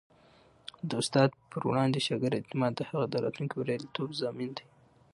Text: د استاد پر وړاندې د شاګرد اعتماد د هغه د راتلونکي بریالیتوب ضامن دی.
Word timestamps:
د 0.89 0.91
استاد 1.01 1.29
پر 1.51 1.61
وړاندې 1.69 1.97
د 2.01 2.05
شاګرد 2.07 2.39
اعتماد 2.43 2.73
د 2.75 2.81
هغه 2.89 3.05
د 3.09 3.15
راتلونکي 3.23 3.55
بریالیتوب 3.57 4.09
ضامن 4.21 4.49
دی. 4.57 4.65